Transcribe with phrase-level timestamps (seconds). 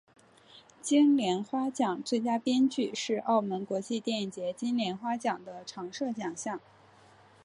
[0.81, 6.59] 金莲花奖最佳编剧是澳门国际电影节金莲花奖的常设奖项。